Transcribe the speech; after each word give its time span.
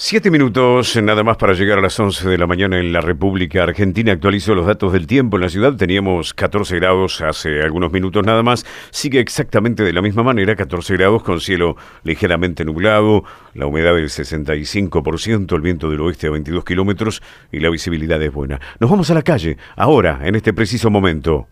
Siete 0.00 0.30
minutos, 0.30 0.94
nada 1.02 1.24
más 1.24 1.38
para 1.38 1.54
llegar 1.54 1.78
a 1.78 1.82
las 1.82 1.98
11 1.98 2.28
de 2.28 2.38
la 2.38 2.46
mañana 2.46 2.78
en 2.78 2.92
la 2.92 3.00
República 3.00 3.64
Argentina. 3.64 4.12
Actualizo 4.12 4.54
los 4.54 4.64
datos 4.64 4.92
del 4.92 5.08
tiempo 5.08 5.38
en 5.38 5.40
la 5.40 5.48
ciudad. 5.48 5.74
Teníamos 5.74 6.34
14 6.34 6.76
grados 6.76 7.20
hace 7.20 7.62
algunos 7.62 7.90
minutos 7.90 8.24
nada 8.24 8.44
más. 8.44 8.64
Sigue 8.90 9.18
exactamente 9.18 9.82
de 9.82 9.92
la 9.92 10.00
misma 10.00 10.22
manera, 10.22 10.54
14 10.54 10.96
grados 10.96 11.24
con 11.24 11.40
cielo 11.40 11.76
ligeramente 12.04 12.64
nublado, 12.64 13.24
la 13.54 13.66
humedad 13.66 13.96
del 13.96 14.08
65%, 14.08 15.56
el 15.56 15.62
viento 15.62 15.90
del 15.90 16.00
oeste 16.02 16.28
a 16.28 16.30
22 16.30 16.64
kilómetros 16.64 17.20
y 17.50 17.58
la 17.58 17.68
visibilidad 17.68 18.22
es 18.22 18.32
buena. 18.32 18.60
Nos 18.78 18.88
vamos 18.88 19.10
a 19.10 19.14
la 19.14 19.22
calle, 19.22 19.56
ahora, 19.74 20.20
en 20.22 20.36
este 20.36 20.52
preciso 20.52 20.90
momento. 20.90 21.48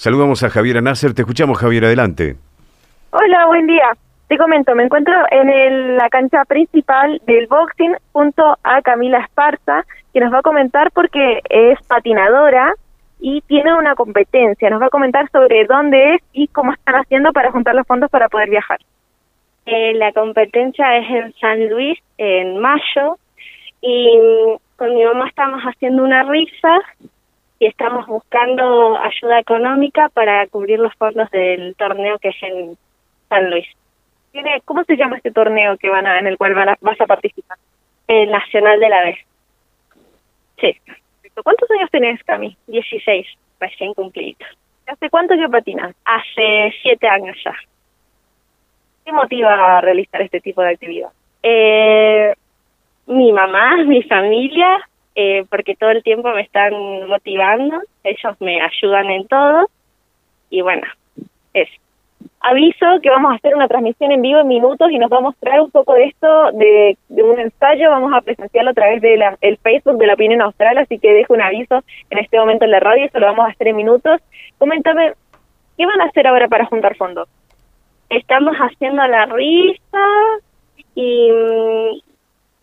Saludamos 0.00 0.42
a 0.42 0.48
Javiera 0.48 0.80
Nasser. 0.80 1.12
Te 1.12 1.20
escuchamos, 1.20 1.58
Javier, 1.58 1.84
adelante. 1.84 2.36
Hola, 3.10 3.44
buen 3.48 3.66
día. 3.66 3.90
Te 4.28 4.38
comento, 4.38 4.74
me 4.74 4.84
encuentro 4.84 5.12
en 5.30 5.98
la 5.98 6.08
cancha 6.08 6.42
principal 6.46 7.20
del 7.26 7.46
boxing 7.48 7.94
junto 8.10 8.56
a 8.64 8.80
Camila 8.80 9.18
Esparza, 9.18 9.84
que 10.14 10.20
nos 10.20 10.32
va 10.32 10.38
a 10.38 10.42
comentar 10.42 10.90
porque 10.92 11.42
es 11.50 11.78
patinadora 11.86 12.72
y 13.20 13.42
tiene 13.42 13.74
una 13.74 13.94
competencia. 13.94 14.70
Nos 14.70 14.80
va 14.80 14.86
a 14.86 14.88
comentar 14.88 15.30
sobre 15.32 15.66
dónde 15.66 16.14
es 16.14 16.22
y 16.32 16.48
cómo 16.48 16.72
están 16.72 16.94
haciendo 16.94 17.34
para 17.34 17.52
juntar 17.52 17.74
los 17.74 17.86
fondos 17.86 18.10
para 18.10 18.30
poder 18.30 18.48
viajar. 18.48 18.80
Eh, 19.66 19.92
la 19.96 20.12
competencia 20.12 20.96
es 20.96 21.10
en 21.10 21.34
San 21.34 21.68
Luis 21.68 21.98
en 22.16 22.56
mayo 22.56 23.18
y 23.82 24.18
con 24.76 24.94
mi 24.94 25.04
mamá 25.04 25.28
estamos 25.28 25.60
haciendo 25.60 26.02
una 26.04 26.22
rifa 26.22 26.78
y 27.60 27.66
estamos 27.66 28.06
buscando 28.06 28.96
ayuda 28.96 29.38
económica 29.38 30.08
para 30.08 30.46
cubrir 30.46 30.78
los 30.80 30.94
fondos 30.94 31.30
del 31.30 31.76
torneo 31.76 32.18
que 32.18 32.30
es 32.30 32.42
en 32.42 32.76
San 33.28 33.50
Luis. 33.50 33.66
¿Cómo 34.64 34.82
se 34.84 34.96
llama 34.96 35.18
este 35.18 35.30
torneo 35.30 35.76
que 35.76 35.90
van 35.90 36.06
a, 36.06 36.18
en 36.18 36.26
el 36.26 36.38
cual 36.38 36.54
vas 36.54 37.00
a 37.00 37.06
participar? 37.06 37.58
El 38.08 38.30
Nacional 38.30 38.80
de 38.80 38.88
la 38.88 39.04
Vez. 39.04 39.18
Sí. 40.58 40.74
¿Cuántos 41.44 41.70
años 41.72 41.90
tenés, 41.90 42.22
Cami? 42.24 42.56
16, 42.66 43.26
recién 43.60 43.92
cumplidos. 43.92 44.40
¿Hace 44.86 45.10
cuánto 45.10 45.36
que 45.36 45.48
patinas? 45.48 45.94
Hace 46.04 46.74
siete 46.82 47.08
años 47.08 47.36
ya. 47.44 47.54
¿Qué 49.04 49.12
motiva 49.12 49.76
a 49.76 49.80
realizar 49.82 50.22
este 50.22 50.40
tipo 50.40 50.62
de 50.62 50.70
actividad? 50.70 51.10
Eh, 51.42 52.34
mi 53.06 53.32
mamá, 53.32 53.76
mi 53.84 54.02
familia, 54.02 54.88
eh, 55.14 55.44
porque 55.50 55.74
todo 55.74 55.90
el 55.90 56.02
tiempo 56.02 56.30
me 56.30 56.42
están 56.42 56.72
motivando, 57.08 57.80
ellos 58.04 58.40
me 58.40 58.60
ayudan 58.60 59.10
en 59.10 59.26
todo 59.26 59.68
y 60.50 60.62
bueno, 60.62 60.86
es. 61.54 61.68
Aviso 62.42 62.86
que 63.02 63.10
vamos 63.10 63.32
a 63.32 63.36
hacer 63.36 63.54
una 63.54 63.68
transmisión 63.68 64.12
en 64.12 64.22
vivo 64.22 64.40
en 64.40 64.48
minutos 64.48 64.90
y 64.90 64.98
nos 64.98 65.10
va 65.10 65.18
a 65.18 65.22
mostrar 65.22 65.60
un 65.60 65.70
poco 65.70 65.94
de 65.94 66.04
esto, 66.04 66.52
de, 66.52 66.96
un 67.08 67.38
ensayo, 67.38 67.90
vamos 67.90 68.12
a 68.14 68.20
presenciarlo 68.20 68.70
a 68.70 68.74
través 68.74 69.00
del 69.02 69.22
el 69.40 69.56
Facebook 69.58 69.98
de 69.98 70.06
la 70.06 70.14
opinión 70.14 70.40
austral, 70.42 70.78
así 70.78 70.98
que 70.98 71.12
dejo 71.12 71.34
un 71.34 71.42
aviso 71.42 71.82
en 72.08 72.18
este 72.18 72.38
momento 72.38 72.64
en 72.64 72.70
la 72.72 72.80
radio, 72.80 73.04
eso 73.04 73.18
lo 73.18 73.26
vamos 73.26 73.46
a 73.46 73.50
hacer 73.50 73.68
en 73.68 73.76
minutos. 73.76 74.20
Coméntame, 74.58 75.12
¿qué 75.76 75.86
van 75.86 76.00
a 76.00 76.06
hacer 76.06 76.26
ahora 76.26 76.48
para 76.48 76.66
juntar 76.66 76.96
fondos? 76.96 77.28
Estamos 78.08 78.56
haciendo 78.56 79.06
la 79.06 79.26
risa 79.26 80.06
y 80.94 81.30
mm, 81.30 82.09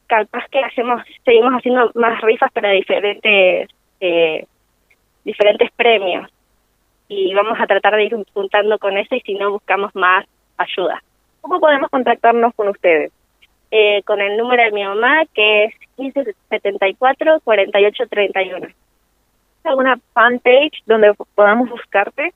capaz 0.08 0.48
que 0.50 0.60
hacemos 0.60 1.02
seguimos 1.24 1.54
haciendo 1.54 1.92
más 1.96 2.22
rifas 2.22 2.52
para 2.52 2.72
diferentes 2.72 3.70
eh, 4.00 4.46
diferentes 5.24 5.72
premios 5.72 6.30
y 7.08 7.34
vamos 7.34 7.60
a 7.60 7.68
tratar 7.68 7.96
de 7.96 8.06
ir 8.06 8.16
juntando 8.34 8.80
con 8.80 8.98
eso 8.98 9.16
y 9.16 9.22
si 9.22 9.34
no 9.36 9.52
buscamos 9.52 9.94
más 9.96 10.26
ayuda. 10.58 11.02
¿Cómo 11.42 11.60
podemos 11.60 11.90
contactarnos 11.90 12.54
con 12.56 12.70
ustedes? 12.70 13.12
Eh, 13.70 14.02
con 14.04 14.22
el 14.22 14.38
número 14.38 14.64
de 14.64 14.72
mi 14.72 14.84
mamá 14.84 15.24
que 15.34 15.66
es 15.66 15.74
1574 15.98 17.42
4831. 17.44 18.68
¿Alguna 19.64 20.00
fanpage 20.14 20.84
donde 20.86 21.14
podamos 21.36 21.70
buscarte? 21.70 22.34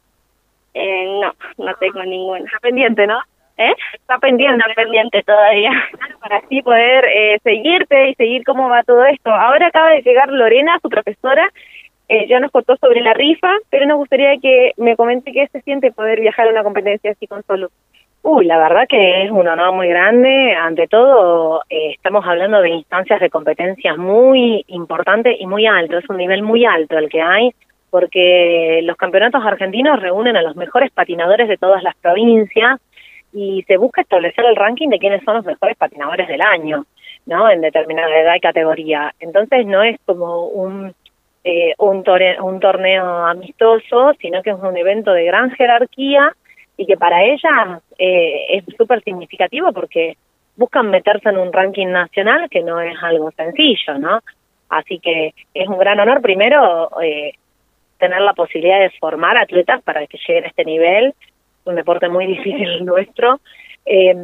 Eh, 0.73 1.05
no, 1.21 1.33
no 1.57 1.75
tengo 1.75 2.03
ninguna. 2.03 2.45
Está 2.45 2.59
pendiente, 2.59 3.07
¿no? 3.07 3.19
¿Eh? 3.61 3.75
Está 3.93 4.17
pendiente, 4.17 4.63
Está 4.67 4.73
pendiente 4.81 5.23
todavía. 5.23 5.71
Para 6.19 6.37
así 6.37 6.61
poder 6.61 7.05
eh, 7.05 7.39
seguirte 7.43 8.09
y 8.09 8.15
seguir 8.15 8.43
cómo 8.43 8.69
va 8.69 8.83
todo 8.83 9.05
esto. 9.05 9.29
Ahora 9.29 9.67
acaba 9.67 9.91
de 9.91 10.01
llegar 10.01 10.29
Lorena, 10.29 10.79
su 10.81 10.89
profesora, 10.89 11.47
eh, 12.09 12.27
ya 12.27 12.39
nos 12.39 12.51
contó 12.51 12.75
sobre 12.75 13.01
la 13.01 13.13
rifa, 13.13 13.49
pero 13.69 13.85
nos 13.85 13.97
gustaría 13.97 14.37
que 14.41 14.73
me 14.77 14.95
comente 14.97 15.31
qué 15.31 15.47
se 15.47 15.61
siente 15.61 15.91
poder 15.91 16.19
viajar 16.19 16.47
a 16.47 16.51
una 16.51 16.63
competencia 16.63 17.11
así 17.11 17.27
con 17.27 17.43
Solo. 17.43 17.69
Uy, 18.23 18.45
la 18.45 18.57
verdad 18.57 18.85
que 18.87 19.23
es 19.23 19.31
un 19.31 19.47
honor 19.47 19.73
muy 19.73 19.87
grande. 19.87 20.53
Ante 20.53 20.87
todo, 20.87 21.63
eh, 21.69 21.91
estamos 21.93 22.25
hablando 22.27 22.61
de 22.61 22.69
instancias 22.69 23.19
de 23.19 23.29
competencias 23.29 23.97
muy 23.97 24.63
importantes 24.67 25.37
y 25.39 25.47
muy 25.47 25.65
alto. 25.65 25.97
Es 25.97 26.09
un 26.09 26.17
nivel 26.17 26.43
muy 26.43 26.65
alto 26.65 26.97
el 26.97 27.09
que 27.09 27.21
hay, 27.21 27.51
porque 27.89 28.81
los 28.83 28.97
campeonatos 28.97 29.45
argentinos 29.45 30.01
reúnen 30.01 30.35
a 30.35 30.41
los 30.41 30.55
mejores 30.55 30.91
patinadores 30.91 31.47
de 31.47 31.57
todas 31.57 31.81
las 31.81 31.95
provincias 31.95 32.79
y 33.33 33.63
se 33.63 33.77
busca 33.77 34.01
establecer 34.01 34.45
el 34.45 34.55
ranking 34.55 34.89
de 34.89 34.99
quiénes 34.99 35.23
son 35.23 35.35
los 35.35 35.45
mejores 35.45 35.77
patinadores 35.77 36.27
del 36.27 36.41
año, 36.41 36.85
¿no? 37.25 37.49
En 37.49 37.61
determinada 37.61 38.19
edad 38.19 38.35
y 38.35 38.39
categoría. 38.39 39.13
Entonces 39.19 39.65
no 39.65 39.83
es 39.83 39.99
como 40.05 40.47
un 40.47 40.93
eh, 41.43 41.73
un, 41.79 42.03
un 42.43 42.59
torneo 42.59 43.25
amistoso, 43.25 44.13
sino 44.19 44.43
que 44.43 44.51
es 44.51 44.57
un 44.61 44.77
evento 44.77 45.11
de 45.11 45.25
gran 45.25 45.49
jerarquía 45.51 46.35
y 46.77 46.85
que 46.85 46.97
para 46.97 47.23
ella 47.23 47.81
eh, 47.97 48.57
es 48.57 48.63
súper 48.77 49.03
significativo 49.03 49.73
porque 49.73 50.17
buscan 50.55 50.91
meterse 50.91 51.29
en 51.29 51.37
un 51.37 51.51
ranking 51.51 51.87
nacional 51.87 52.47
que 52.49 52.61
no 52.61 52.79
es 52.79 52.95
algo 53.01 53.31
sencillo, 53.31 53.97
¿no? 53.97 54.19
Así 54.69 54.99
que 54.99 55.33
es 55.53 55.67
un 55.67 55.79
gran 55.79 55.99
honor 55.99 56.21
primero 56.21 56.89
eh, 57.01 57.33
tener 57.97 58.21
la 58.21 58.33
posibilidad 58.33 58.79
de 58.79 58.91
formar 58.99 59.37
atletas 59.37 59.81
para 59.81 60.05
que 60.05 60.19
lleguen 60.27 60.45
a 60.45 60.47
este 60.47 60.63
nivel 60.63 61.13
un 61.65 61.75
deporte 61.75 62.09
muy 62.09 62.25
difícil 62.27 62.85
nuestro. 62.85 63.39
Eh, 63.85 64.15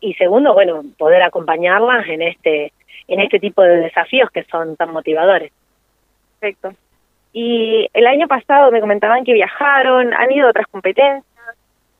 y 0.00 0.14
segundo, 0.14 0.54
bueno, 0.54 0.82
poder 0.98 1.22
acompañarlas 1.22 2.06
en 2.08 2.22
este, 2.22 2.72
en 3.08 3.20
este 3.20 3.38
tipo 3.38 3.62
de 3.62 3.76
desafíos 3.78 4.30
que 4.30 4.44
son 4.44 4.76
tan 4.76 4.92
motivadores. 4.92 5.52
Perfecto. 6.38 6.74
Y 7.32 7.88
el 7.92 8.06
año 8.06 8.28
pasado 8.28 8.70
me 8.70 8.80
comentaban 8.80 9.24
que 9.24 9.32
viajaron, 9.32 10.14
han 10.14 10.30
ido 10.30 10.46
a 10.46 10.50
otras 10.50 10.66
competencias. 10.68 11.24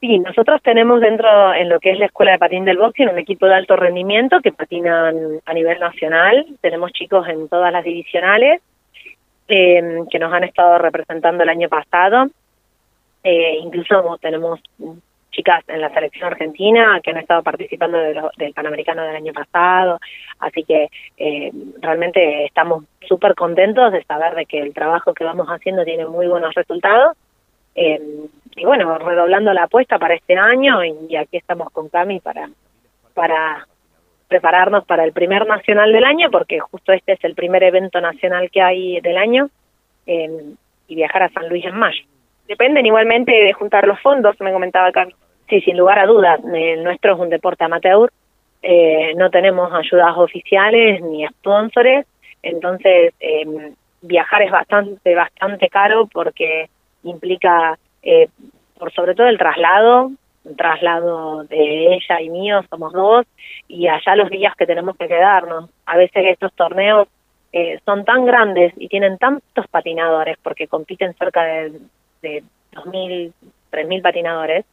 Sí, 0.00 0.18
nosotros 0.18 0.60
tenemos 0.62 1.00
dentro, 1.00 1.54
en 1.54 1.70
lo 1.70 1.80
que 1.80 1.90
es 1.90 1.98
la 1.98 2.06
Escuela 2.06 2.32
de 2.32 2.38
Patín 2.38 2.64
del 2.66 2.76
Boxing, 2.76 3.08
un 3.08 3.18
equipo 3.18 3.46
de 3.46 3.54
alto 3.54 3.74
rendimiento 3.74 4.40
que 4.42 4.52
patinan 4.52 5.40
a 5.46 5.54
nivel 5.54 5.80
nacional. 5.80 6.46
Tenemos 6.60 6.92
chicos 6.92 7.26
en 7.26 7.48
todas 7.48 7.72
las 7.72 7.84
divisionales 7.84 8.60
eh, 9.48 10.02
que 10.10 10.18
nos 10.18 10.32
han 10.32 10.44
estado 10.44 10.78
representando 10.78 11.42
el 11.42 11.48
año 11.48 11.68
pasado. 11.68 12.26
Eh, 13.24 13.56
incluso 13.62 14.18
tenemos 14.20 14.60
chicas 15.30 15.64
en 15.66 15.80
la 15.80 15.88
selección 15.92 16.26
argentina 16.26 17.00
que 17.02 17.10
han 17.10 17.16
estado 17.16 17.42
participando 17.42 17.98
del 17.98 18.52
Panamericano 18.54 19.02
del 19.02 19.16
año 19.16 19.32
pasado, 19.32 19.98
así 20.38 20.62
que 20.62 20.90
eh, 21.16 21.50
realmente 21.80 22.44
estamos 22.44 22.84
súper 23.08 23.34
contentos 23.34 23.92
de 23.92 24.04
saber 24.04 24.34
de 24.34 24.44
que 24.44 24.60
el 24.60 24.74
trabajo 24.74 25.14
que 25.14 25.24
vamos 25.24 25.48
haciendo 25.48 25.84
tiene 25.84 26.04
muy 26.04 26.26
buenos 26.28 26.54
resultados. 26.54 27.16
Eh, 27.74 28.00
y 28.56 28.64
bueno, 28.64 28.96
redoblando 28.98 29.52
la 29.52 29.64
apuesta 29.64 29.98
para 29.98 30.14
este 30.14 30.36
año 30.36 30.84
y, 30.84 31.16
aquí 31.16 31.38
estamos 31.38 31.70
con 31.70 31.88
Cami 31.88 32.20
para, 32.20 32.50
para 33.14 33.66
prepararnos 34.28 34.84
para 34.84 35.02
el 35.02 35.12
primer 35.12 35.46
nacional 35.46 35.92
del 35.92 36.04
año, 36.04 36.30
porque 36.30 36.60
justo 36.60 36.92
este 36.92 37.14
es 37.14 37.24
el 37.24 37.34
primer 37.34 37.64
evento 37.64 38.00
nacional 38.00 38.50
que 38.50 38.62
hay 38.62 39.00
del 39.00 39.16
año, 39.16 39.48
y 40.06 40.94
viajar 40.94 41.22
a 41.22 41.30
San 41.30 41.48
Luis 41.48 41.64
en 41.64 41.76
mayo 41.76 42.04
dependen 42.46 42.86
igualmente 42.86 43.32
de 43.32 43.52
juntar 43.52 43.86
los 43.86 44.00
fondos, 44.00 44.36
me 44.40 44.52
comentaba 44.52 44.92
Cami. 44.92 45.14
Sí, 45.48 45.60
sin 45.60 45.76
lugar 45.76 45.98
a 45.98 46.06
dudas, 46.06 46.40
el 46.52 46.82
nuestro 46.82 47.14
es 47.14 47.20
un 47.20 47.28
deporte 47.28 47.64
amateur, 47.64 48.10
eh, 48.62 49.12
no 49.16 49.28
tenemos 49.30 49.70
ayudas 49.74 50.16
oficiales 50.16 51.02
ni 51.02 51.26
sponsores, 51.26 52.06
entonces 52.42 53.12
em, 53.20 53.74
viajar 54.00 54.42
es 54.42 54.50
bastante, 54.50 55.14
bastante 55.14 55.68
caro 55.68 56.08
porque 56.10 56.70
implica, 57.02 57.78
eh, 58.02 58.28
por 58.78 58.90
sobre 58.94 59.14
todo 59.14 59.26
el 59.26 59.36
traslado, 59.36 60.12
el 60.46 60.56
traslado 60.56 61.44
de 61.44 61.94
ella 61.94 62.20
y 62.22 62.30
mío, 62.30 62.62
somos 62.70 62.94
dos, 62.94 63.26
y 63.68 63.86
allá 63.88 64.16
los 64.16 64.30
días 64.30 64.54
que 64.56 64.66
tenemos 64.66 64.96
que 64.96 65.08
quedarnos. 65.08 65.68
A 65.84 65.98
veces 65.98 66.24
estos 66.26 66.52
torneos 66.54 67.08
eh, 67.52 67.80
son 67.84 68.06
tan 68.06 68.24
grandes 68.24 68.72
y 68.78 68.88
tienen 68.88 69.18
tantos 69.18 69.66
patinadores 69.68 70.38
porque 70.42 70.68
compiten 70.68 71.14
cerca 71.14 71.44
de 71.44 71.72
de 72.24 72.42
2.000, 72.72 73.32
3.000 73.70 74.02
patinadores, 74.02 74.64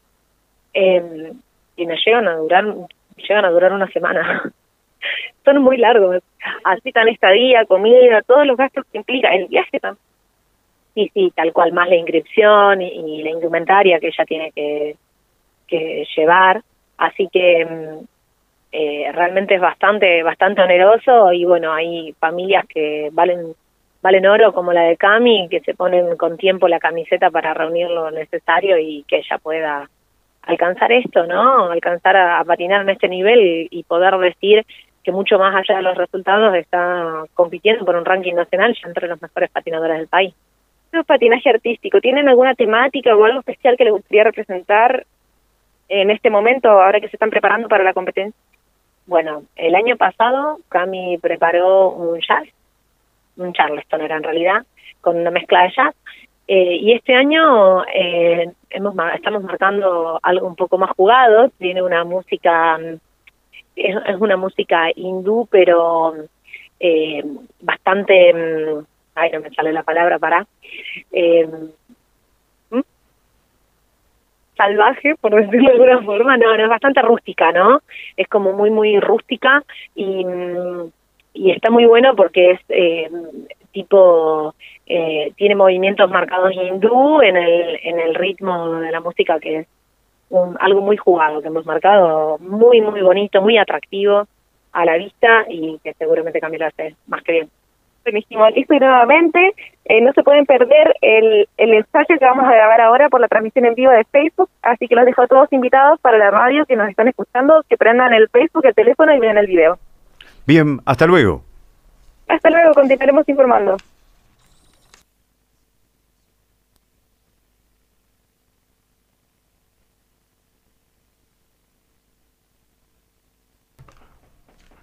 eh, 0.73 1.33
y 1.75 1.85
me 1.85 1.95
llegan 2.03 2.27
a 2.27 2.35
durar 2.37 2.65
llegan 3.17 3.45
a 3.45 3.51
durar 3.51 3.73
una 3.73 3.87
semana. 3.87 4.43
son 5.45 5.61
muy 5.61 5.77
largos. 5.77 6.23
Así 6.63 6.91
tan 6.91 7.07
estadía, 7.07 7.65
comida, 7.65 8.21
todos 8.21 8.45
los 8.45 8.57
gastos 8.57 8.85
que 8.91 8.97
implica, 8.97 9.33
el 9.33 9.47
viaje 9.47 9.79
también. 9.79 10.03
Sí, 10.93 11.09
sí, 11.13 11.31
tal 11.33 11.53
cual, 11.53 11.71
más 11.71 11.87
la 11.87 11.95
inscripción 11.95 12.81
y, 12.81 13.23
la 13.23 13.29
indumentaria 13.29 13.99
que 13.99 14.07
ella 14.07 14.25
tiene 14.25 14.51
que, 14.51 14.95
que 15.67 16.05
llevar. 16.15 16.61
Así 16.97 17.29
que 17.31 17.65
mm, 17.65 18.05
eh, 18.73 19.11
realmente 19.13 19.55
es 19.55 19.61
bastante, 19.61 20.21
bastante 20.21 20.61
oneroso 20.61 21.31
y 21.31 21.45
bueno, 21.45 21.71
hay 21.73 22.13
familias 22.19 22.65
que 22.67 23.09
valen 23.13 23.53
valen 24.01 24.25
oro 24.25 24.53
como 24.53 24.73
la 24.73 24.83
de 24.83 24.97
Cami, 24.97 25.47
que 25.49 25.59
se 25.61 25.73
ponen 25.73 26.17
con 26.17 26.37
tiempo 26.37 26.67
la 26.67 26.79
camiseta 26.79 27.29
para 27.29 27.53
reunir 27.53 27.89
lo 27.89 28.11
necesario 28.11 28.77
y 28.77 29.03
que 29.07 29.17
ella 29.17 29.37
pueda 29.37 29.89
alcanzar 30.43 30.91
esto, 30.91 31.25
¿no? 31.25 31.71
Alcanzar 31.71 32.17
a, 32.17 32.43
patinar 32.43 32.81
en 32.81 32.89
este 32.89 33.07
nivel 33.07 33.67
y, 33.69 33.83
poder 33.83 34.17
decir 34.17 34.65
que 35.03 35.11
mucho 35.11 35.37
más 35.37 35.55
allá 35.55 35.77
de 35.77 35.83
los 35.83 35.97
resultados 35.97 36.55
está 36.55 37.23
compitiendo 37.33 37.85
por 37.85 37.95
un 37.95 38.05
ranking 38.05 38.33
nacional 38.33 38.75
ya 38.75 38.87
entre 38.87 39.07
los 39.07 39.21
mejores 39.21 39.49
patinadores 39.51 39.97
del 39.97 40.07
país. 40.07 40.33
¿Es 40.91 41.05
patinaje 41.05 41.49
artístico? 41.49 42.01
¿Tienen 42.01 42.27
alguna 42.27 42.53
temática 42.53 43.15
o 43.15 43.23
algo 43.23 43.39
especial 43.39 43.77
que 43.77 43.85
les 43.85 43.93
gustaría 43.93 44.25
representar 44.25 45.05
en 45.89 46.11
este 46.11 46.29
momento, 46.29 46.69
ahora 46.69 46.99
que 46.99 47.07
se 47.07 47.15
están 47.15 47.29
preparando 47.29 47.67
para 47.67 47.83
la 47.83 47.93
competencia? 47.93 48.39
Bueno, 49.07 49.43
el 49.55 49.75
año 49.75 49.97
pasado 49.97 50.59
Cami 50.69 51.17
preparó 51.17 51.89
un 51.89 52.19
jazz 52.19 52.47
un 53.37 53.53
charleston 53.53 54.01
era 54.01 54.17
en 54.17 54.23
realidad, 54.23 54.65
con 55.01 55.17
una 55.17 55.31
mezcla 55.31 55.63
de 55.63 55.73
jazz. 55.75 55.95
Eh, 56.47 56.75
y 56.81 56.93
este 56.93 57.15
año 57.15 57.83
eh, 57.85 58.51
hemos, 58.69 58.95
estamos 59.15 59.43
marcando 59.43 60.19
algo 60.21 60.47
un 60.47 60.55
poco 60.55 60.77
más 60.77 60.91
jugado, 60.91 61.49
tiene 61.57 61.81
una 61.81 62.03
música, 62.03 62.77
es, 63.75 63.95
una 64.19 64.37
música 64.37 64.89
hindú, 64.93 65.47
pero 65.49 66.13
eh, 66.79 67.23
bastante, 67.61 68.33
mm, 68.33 68.85
ay, 69.15 69.31
no 69.31 69.39
me 69.39 69.49
sale 69.51 69.71
la 69.71 69.83
palabra 69.83 70.19
para, 70.19 70.45
salvaje, 74.61 75.15
por 75.19 75.33
decirlo 75.33 75.69
de 75.69 75.73
alguna 75.73 76.01
forma, 76.03 76.37
no, 76.37 76.55
no, 76.55 76.63
es 76.63 76.69
bastante 76.69 77.01
rústica, 77.01 77.51
¿no? 77.51 77.81
Es 78.15 78.27
como 78.27 78.53
muy, 78.53 78.69
muy 78.69 78.99
rústica 78.99 79.63
y 79.95 80.23
mm, 80.25 80.91
y 81.33 81.51
está 81.51 81.69
muy 81.69 81.85
bueno 81.85 82.15
porque 82.15 82.51
es 82.51 82.59
eh, 82.69 83.09
tipo 83.71 84.53
eh, 84.85 85.31
tiene 85.35 85.55
movimientos 85.55 86.09
marcados 86.09 86.53
hindú 86.53 87.21
en 87.21 87.37
el 87.37 87.79
en 87.83 87.99
el 87.99 88.15
ritmo 88.15 88.75
de 88.75 88.91
la 88.91 88.99
música 88.99 89.39
que 89.39 89.59
es 89.59 89.67
algo 90.59 90.81
muy 90.81 90.97
jugado 90.97 91.41
que 91.41 91.47
hemos 91.47 91.65
marcado 91.65 92.37
muy 92.39 92.81
muy 92.81 93.01
bonito 93.01 93.41
muy 93.41 93.57
atractivo 93.57 94.27
a 94.73 94.85
la 94.85 94.97
vista 94.97 95.45
y 95.49 95.79
que 95.83 95.93
seguramente 95.93 96.39
cambiará 96.39 96.71
más 97.07 97.23
que 97.23 97.31
bien 97.31 97.49
Buenísimo, 98.03 98.49
listo 98.49 98.73
y 98.73 98.79
nuevamente 98.79 99.53
eh, 99.85 100.01
no 100.01 100.11
se 100.13 100.23
pueden 100.23 100.47
perder 100.47 100.95
el, 101.01 101.47
el 101.57 101.73
ensayo 101.75 102.17
que 102.17 102.25
vamos 102.25 102.45
a 102.45 102.51
grabar 102.51 102.81
ahora 102.81 103.09
por 103.09 103.21
la 103.21 103.27
transmisión 103.27 103.65
en 103.65 103.75
vivo 103.75 103.91
de 103.91 104.03
Facebook, 104.05 104.49
así 104.63 104.87
que 104.87 104.95
los 104.95 105.05
dejo 105.05 105.21
a 105.21 105.27
todos 105.27 105.53
invitados 105.53 105.99
para 105.99 106.17
la 106.17 106.31
radio 106.31 106.65
que 106.65 106.75
nos 106.75 106.89
están 106.89 107.09
escuchando, 107.09 107.63
que 107.69 107.77
prendan 107.77 108.11
el 108.15 108.27
Facebook, 108.29 108.65
el 108.65 108.73
teléfono 108.73 109.13
y 109.13 109.19
vean 109.19 109.37
el 109.37 109.45
video. 109.45 109.77
Bien, 110.51 110.81
hasta 110.83 111.07
luego. 111.07 111.45
Hasta 112.27 112.49
luego, 112.49 112.73
continuaremos 112.73 113.23
informando. 113.29 113.77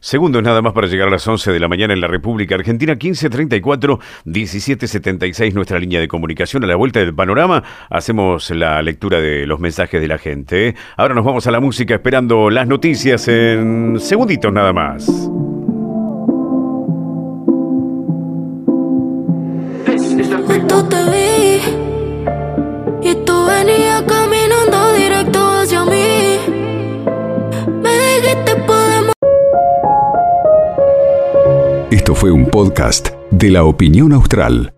Segundos 0.00 0.42
nada 0.42 0.62
más 0.62 0.72
para 0.72 0.86
llegar 0.86 1.08
a 1.08 1.10
las 1.10 1.28
11 1.28 1.52
de 1.52 1.60
la 1.60 1.68
mañana 1.68 1.92
en 1.92 2.00
la 2.00 2.06
República 2.06 2.54
Argentina, 2.54 2.94
1534 2.94 3.98
1776, 4.24 5.54
nuestra 5.54 5.78
línea 5.78 6.00
de 6.00 6.08
comunicación. 6.08 6.64
A 6.64 6.66
la 6.66 6.76
vuelta 6.76 7.00
del 7.00 7.14
panorama 7.14 7.62
hacemos 7.90 8.48
la 8.52 8.80
lectura 8.80 9.20
de 9.20 9.46
los 9.46 9.60
mensajes 9.60 10.00
de 10.00 10.08
la 10.08 10.16
gente. 10.16 10.74
Ahora 10.96 11.14
nos 11.14 11.26
vamos 11.26 11.46
a 11.46 11.50
la 11.50 11.60
música 11.60 11.96
esperando 11.96 12.48
las 12.48 12.66
noticias 12.66 13.28
en 13.28 14.00
segunditos 14.00 14.50
nada 14.50 14.72
más. 14.72 15.30
De 33.30 33.50
la 33.50 33.64
opinión 33.64 34.14
austral. 34.14 34.77